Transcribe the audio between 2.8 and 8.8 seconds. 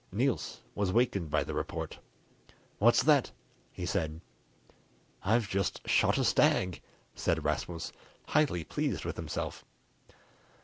that?" he said. "I've just shot a stag," said Rasmus, highly